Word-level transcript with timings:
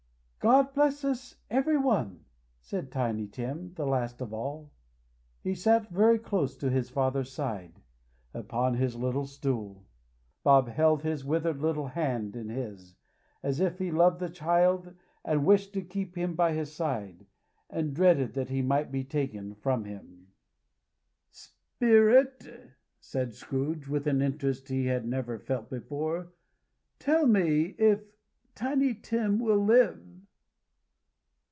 "God 0.43 0.73
bless 0.73 1.03
us, 1.05 1.35
every 1.51 1.77
one!" 1.77 2.25
said 2.61 2.91
Tiny 2.91 3.27
Tim, 3.27 3.75
the 3.75 3.85
last 3.85 4.21
of 4.21 4.33
all. 4.33 4.71
He 5.43 5.53
sat 5.53 5.91
very 5.91 6.17
close 6.17 6.57
to 6.57 6.71
his 6.71 6.89
father's 6.89 7.31
side, 7.31 7.79
upon 8.33 8.73
his 8.73 8.95
little 8.95 9.27
stool. 9.27 9.85
Bob 10.43 10.67
held 10.69 11.03
his 11.03 11.23
withered 11.23 11.59
little 11.61 11.85
hand 11.89 12.35
in 12.35 12.49
his, 12.49 12.95
as 13.43 13.59
if 13.59 13.77
he 13.77 13.91
loved 13.91 14.19
the 14.19 14.31
child 14.31 14.95
and 15.23 15.45
wished 15.45 15.73
to 15.75 15.83
keep 15.83 16.15
him 16.15 16.33
by 16.33 16.53
his 16.53 16.73
side, 16.73 17.27
and 17.69 17.93
dreaded 17.93 18.33
that 18.33 18.49
he 18.49 18.63
might 18.63 18.91
be 18.91 19.03
taken 19.03 19.53
from 19.53 19.85
him. 19.85 20.29
"Spirit," 21.29 22.73
said 22.99 23.35
Scrooge, 23.35 23.87
with 23.87 24.07
an 24.07 24.23
interest 24.23 24.69
he 24.69 24.87
had 24.87 25.07
never 25.07 25.37
felt 25.37 25.69
before, 25.69 26.33
"tell 26.97 27.27
me 27.27 27.75
if 27.77 28.01
Tiny 28.55 28.95
Tim 28.95 29.37
will 29.37 29.63
live." 29.63 30.03